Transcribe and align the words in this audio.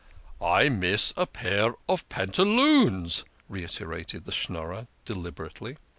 "I 0.43 0.67
miss 0.67 1.13
a 1.15 1.27
pair 1.27 1.75
of 1.87 2.09
pantaloons!" 2.09 3.23
reiterated 3.47 4.25
the 4.25 4.31
Schnorrer 4.31 4.87
deliberately. 5.05 5.77